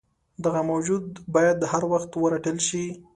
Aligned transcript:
دغه 0.45 0.61
موجود 0.71 1.05
باید 1.33 1.57
هروخت 1.71 2.11
ورټل 2.17 2.57
شي. 2.67 2.85